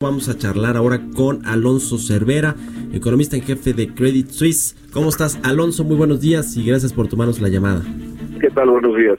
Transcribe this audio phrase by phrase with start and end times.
[0.00, 2.54] Vamos a charlar ahora con Alonso Cervera,
[2.92, 4.76] economista en jefe de Credit Suisse.
[4.92, 5.82] ¿Cómo estás, Alonso?
[5.82, 7.82] Muy buenos días y gracias por tomarnos la llamada.
[8.40, 8.70] ¿Qué tal?
[8.70, 9.18] Buenos días.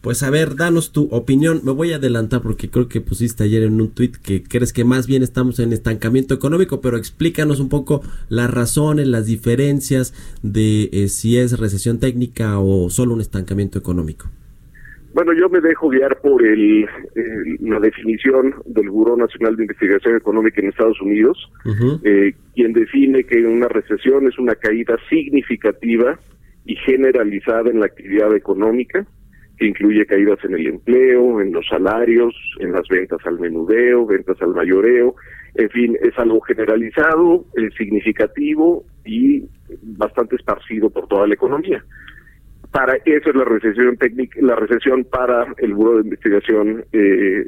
[0.00, 1.60] Pues a ver, danos tu opinión.
[1.64, 4.86] Me voy a adelantar porque creo que pusiste ayer en un tuit que crees que
[4.86, 10.88] más bien estamos en estancamiento económico, pero explícanos un poco las razones, las diferencias de
[10.94, 14.30] eh, si es recesión técnica o solo un estancamiento económico.
[15.16, 16.86] Bueno, yo me dejo guiar por el,
[17.60, 21.50] la definición del Buró Nacional de Investigación Económica en Estados Unidos,
[22.04, 26.18] eh, quien define que una recesión es una caída significativa
[26.66, 29.06] y generalizada en la actividad económica,
[29.56, 34.36] que incluye caídas en el empleo, en los salarios, en las ventas al menudeo, ventas
[34.42, 35.14] al mayoreo,
[35.54, 39.44] en fin, es algo generalizado, es significativo y
[39.80, 41.82] bastante esparcido por toda la economía
[42.76, 47.42] para eso es la recesión técnica, la recesión para el Buró de Investigación eh,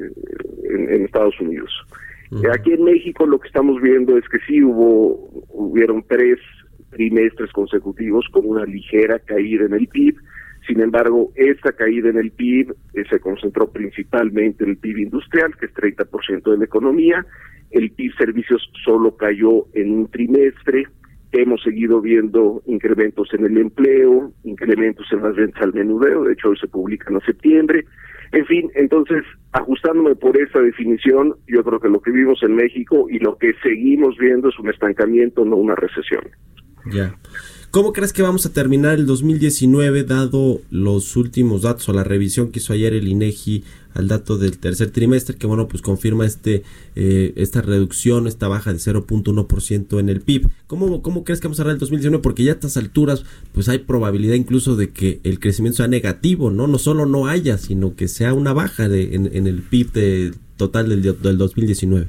[0.71, 1.71] en, Estados Unidos.
[2.51, 6.39] Aquí en México lo que estamos viendo es que sí hubo, hubieron tres
[6.89, 10.15] trimestres consecutivos con una ligera caída en el PIB.
[10.65, 15.55] Sin embargo, esta caída en el PIB eh, se concentró principalmente en el PIB industrial,
[15.59, 17.23] que es 30% de la economía.
[17.69, 20.87] El PIB servicios solo cayó en un trimestre
[21.31, 26.49] Hemos seguido viendo incrementos en el empleo, incrementos en las ventas al menudeo, de hecho
[26.49, 27.85] hoy se publican en septiembre.
[28.31, 33.07] En fin, entonces, ajustándome por esa definición, yo creo que lo que vimos en México
[33.09, 36.23] y lo que seguimos viendo es un estancamiento, no una recesión.
[36.91, 37.13] Ya.
[37.71, 42.51] ¿Cómo crees que vamos a terminar el 2019 dado los últimos datos o la revisión
[42.51, 43.63] que hizo ayer el INEGI
[43.93, 46.63] al dato del tercer trimestre que bueno pues confirma este
[46.95, 50.47] eh, esta reducción, esta baja de 0.1% en el PIB?
[50.65, 52.23] ¿Cómo, ¿Cómo crees que vamos a cerrar el 2019?
[52.23, 56.49] Porque ya a estas alturas pues hay probabilidad incluso de que el crecimiento sea negativo,
[56.49, 56.65] ¿no?
[56.65, 61.03] No solo no haya, sino que sea una baja de, en, el PIB total del,
[61.03, 62.07] del 2019.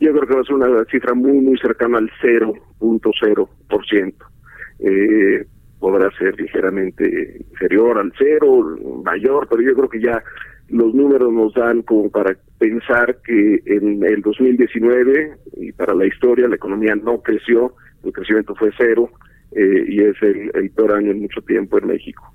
[0.00, 4.31] Yo creo que va a ser una cifra muy, muy cercana al 0.0%
[4.82, 5.46] eh,
[5.78, 10.22] podrá ser ligeramente inferior al cero, mayor, pero yo creo que ya
[10.68, 16.48] los números nos dan como para pensar que en el 2019 y para la historia
[16.48, 19.10] la economía no creció, el crecimiento fue cero
[19.52, 22.32] eh, y es el, el peor año en mucho tiempo en México.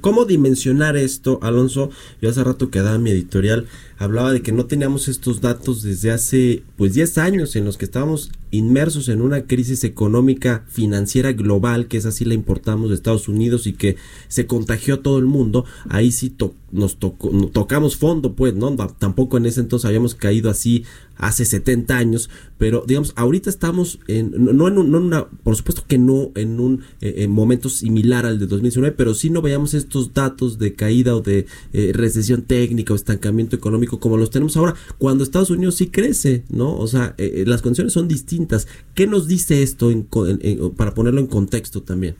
[0.00, 1.90] ¿Cómo, dimensionar esto, Alonso?
[2.20, 3.66] Yo hace rato que daba mi editorial,
[3.98, 7.86] hablaba de que no teníamos estos datos desde hace pues 10 años en los que
[7.86, 13.26] estábamos inmersos en una crisis económica financiera global, que es así la importamos de Estados
[13.28, 13.96] Unidos y que
[14.28, 15.64] se contagió a todo el mundo.
[15.88, 16.32] Ahí sí
[16.70, 18.76] nos tocó, tocamos fondo, pues, ¿no?
[18.98, 20.84] Tampoco en ese entonces habíamos caído así
[21.22, 22.28] hace 70 años,
[22.58, 27.28] pero digamos, ahorita estamos en, no en, una, por supuesto que no en un eh,
[27.28, 31.46] momento similar al de 2019, pero sí no veíamos estos datos de caída o de
[31.72, 36.42] eh, recesión técnica o estancamiento económico como los tenemos ahora, cuando Estados Unidos sí crece,
[36.50, 36.76] ¿no?
[36.76, 38.66] O sea, eh, las condiciones son distintas.
[38.94, 39.90] ¿Qué nos dice esto
[40.76, 42.16] para ponerlo en contexto también?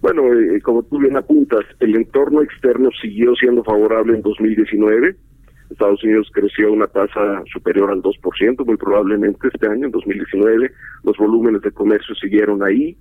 [0.00, 0.22] Bueno,
[0.62, 5.16] como tú bien apuntas, el entorno externo siguió siendo favorable en 2019
[5.70, 10.70] Estados Unidos creció una tasa superior al 2%, muy probablemente este año, en 2019.
[11.04, 12.96] Los volúmenes de comercio siguieron ahí.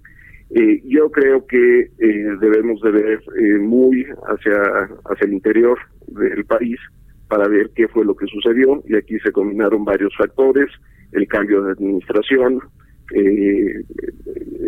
[0.50, 4.62] Eh, yo creo que eh, debemos de ver eh, muy hacia,
[5.06, 6.80] hacia el interior del país
[7.28, 10.70] para ver qué fue lo que sucedió y aquí se combinaron varios factores,
[11.14, 12.60] el cambio de administración,
[13.16, 13.84] eh,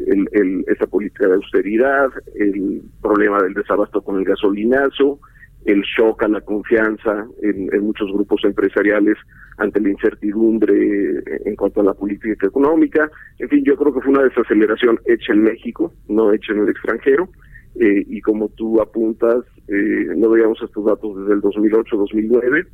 [0.07, 5.19] el, el, política de austeridad, el problema del desabasto con el gasolinazo,
[5.65, 9.17] el shock a la confianza en, muchos grupos empresariales
[9.57, 13.09] ante la incertidumbre en cuanto a la política económica.
[13.39, 16.69] En fin, yo creo que fue una desaceleración hecha en México, no hecha en el
[16.69, 17.29] extranjero.
[17.79, 22.67] Eh, y como tú apuntas, eh, no veíamos estos datos desde el 2008-2009.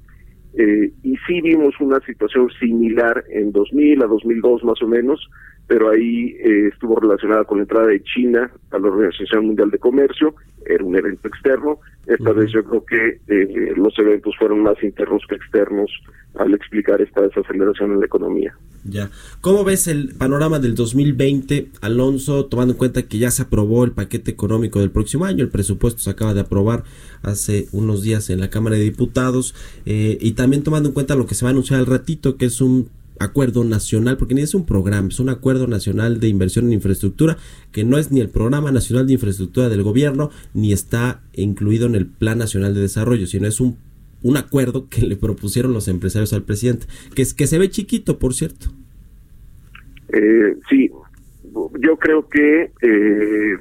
[0.53, 5.29] Eh, y sí vimos una situación similar en 2000 a 2002 más o menos,
[5.71, 9.77] pero ahí eh, estuvo relacionada con la entrada de China a la Organización Mundial de
[9.77, 10.35] Comercio,
[10.65, 15.23] era un evento externo, esta vez yo creo que eh, los eventos fueron más internos
[15.29, 15.89] que externos
[16.35, 18.53] al explicar esta desaceleración en la economía.
[18.83, 19.11] Ya.
[19.39, 23.93] ¿Cómo ves el panorama del 2020, Alonso, tomando en cuenta que ya se aprobó el
[23.93, 26.83] paquete económico del próximo año, el presupuesto se acaba de aprobar
[27.23, 31.27] hace unos días en la Cámara de Diputados, eh, y también tomando en cuenta lo
[31.27, 32.89] que se va a anunciar al ratito, que es un
[33.21, 37.37] acuerdo nacional, porque ni es un programa, es un acuerdo nacional de inversión en infraestructura,
[37.71, 41.95] que no es ni el programa nacional de infraestructura del gobierno, ni está incluido en
[41.95, 43.77] el Plan Nacional de Desarrollo, sino es un,
[44.23, 48.19] un acuerdo que le propusieron los empresarios al presidente, que, es, que se ve chiquito,
[48.19, 48.67] por cierto.
[50.09, 50.89] Eh, sí,
[51.79, 53.57] yo creo que eh,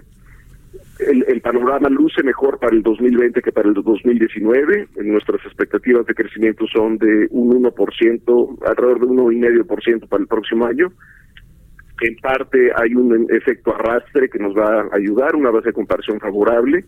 [1.08, 4.88] el, panorama luce mejor para el 2020 que para el 2019.
[5.04, 10.92] Nuestras expectativas de crecimiento son de un 1%, alrededor de 1,5% para el próximo año.
[12.02, 16.18] En parte hay un efecto arrastre que nos va a ayudar, una base de comparación
[16.18, 16.84] favorable.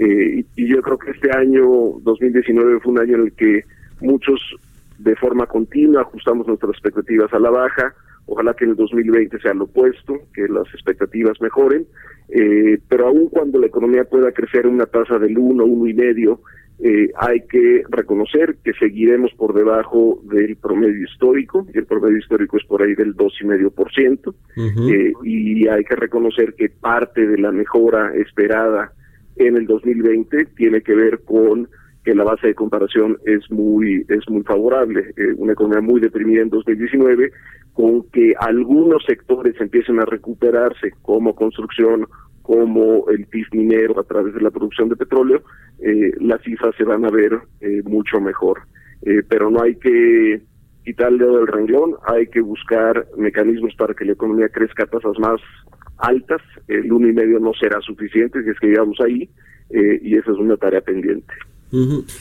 [0.00, 1.64] Eh, y, yo creo que este año
[2.02, 3.64] 2019 fue un año en el que
[4.00, 4.40] muchos
[4.98, 7.94] de forma continua ajustamos nuestras expectativas a la baja
[8.26, 11.86] Ojalá que en el 2020 sea lo opuesto, que las expectativas mejoren,
[12.28, 15.94] eh, pero aun cuando la economía pueda crecer en una tasa del 1, 1 y
[15.94, 16.40] medio,
[16.78, 22.58] eh, hay que reconocer que seguiremos por debajo del promedio histórico, y el promedio histórico
[22.58, 28.12] es por ahí del 2,5%, eh, y hay que reconocer que parte de la mejora
[28.14, 28.92] esperada
[29.36, 31.68] en el 2020 tiene que ver con
[32.04, 36.42] que la base de comparación es muy es muy favorable, eh, una economía muy deprimida
[36.42, 37.32] en 2019,
[37.76, 42.06] con que algunos sectores empiecen a recuperarse, como construcción,
[42.40, 45.42] como el PIB minero a través de la producción de petróleo,
[45.80, 48.62] eh, las cifras se van a ver eh, mucho mejor.
[49.28, 50.40] pero no hay que
[50.86, 54.86] quitar el dedo del renglón, hay que buscar mecanismos para que la economía crezca a
[54.86, 55.38] tasas más
[55.98, 56.40] altas.
[56.68, 59.28] El uno y medio no será suficiente si es que llegamos ahí,
[59.70, 61.34] y esa es una tarea pendiente.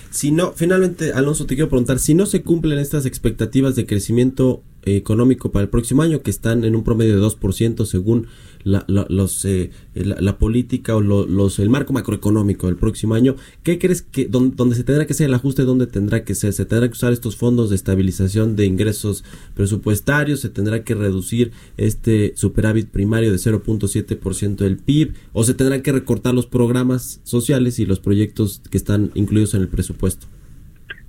[0.09, 4.61] Si no, finalmente, Alonso, te quiero preguntar, si no se cumplen estas expectativas de crecimiento
[4.85, 8.27] económico para el próximo año, que están en un promedio de 2% según
[8.65, 14.01] la, los, eh, la, política o los, el marco macroeconómico del próximo año, ¿qué crees
[14.01, 16.51] que donde, se tendrá que hacer el ajuste, dónde tendrá que ser?
[16.51, 19.23] ¿Se tendrá que usar estos fondos de estabilización de ingresos
[19.53, 20.39] presupuestarios?
[20.39, 25.13] ¿Se tendrá que reducir este superávit primario de 0.7% del PIB?
[25.31, 29.61] ¿O se tendrán que recortar los programas sociales y los proyectos que están incluidos en
[29.61, 30.25] el presupuesto?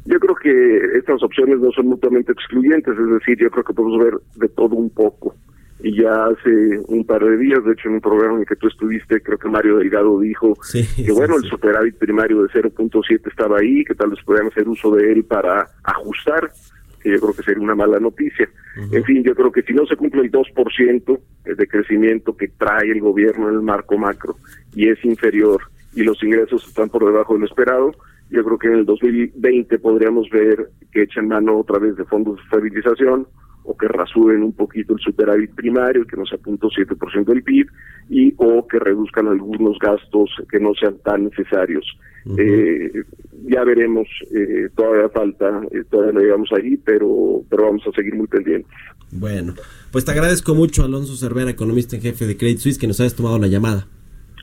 [0.06, 3.98] Yo creo que estas opciones no son mutuamente excluyentes, es decir, yo creo que podemos
[3.98, 5.34] ver de todo un poco.
[5.80, 8.56] Y ya hace un par de días, de hecho en un programa en el que
[8.56, 13.58] tú estuviste, creo que Mario Delgado dijo que bueno, el superávit primario de 0.7 estaba
[13.58, 16.50] ahí, que tal vez podían hacer uso de él para ajustar,
[17.02, 18.48] que yo creo que sería una mala noticia.
[18.92, 22.90] En fin, yo creo que si no se cumple el 2% de crecimiento que trae
[22.90, 24.36] el gobierno en el marco macro
[24.74, 25.62] y es inferior
[25.94, 27.92] y los ingresos están por debajo de lo esperado,
[28.30, 32.36] yo creo que en el 2020 podríamos ver que echan mano otra vez de fondos
[32.36, 33.26] de estabilización
[33.66, 37.66] o que rasuren un poquito el superávit primario, que no sea 0.7% del PIB,
[38.08, 41.84] y o que reduzcan algunos gastos que no sean tan necesarios.
[42.38, 42.90] eh,
[43.48, 48.14] ya veremos, eh, todavía falta, eh, todavía no llegamos ahí, pero, pero vamos a seguir
[48.14, 48.70] muy pendientes.
[49.12, 49.54] Bueno,
[49.92, 53.14] pues te agradezco mucho, Alonso Cervera, economista en jefe de Credit Suisse, que nos hayas
[53.14, 53.86] tomado la llamada.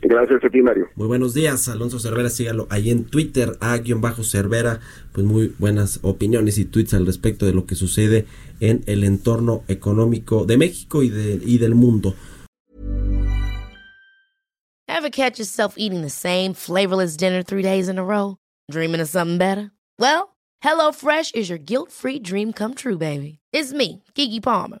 [0.06, 0.90] Gracias a ti, Mario.
[0.96, 4.80] Muy buenos días, Alonso Cervera, sígalo ahí en Twitter, a guion bajo Cervera,
[5.12, 8.26] pues muy buenas opiniones y tweets al respecto de lo que sucede
[8.60, 12.14] en el entorno económico de México y, de, y del mundo.
[14.86, 18.36] Ever catch yourself eating the same flavorless dinner three days in a row?
[18.70, 19.70] Dreaming of something better?
[19.98, 23.38] Well, HelloFresh is your guilt-free dream come true, baby.
[23.54, 24.80] It's me, Kiki Palmer.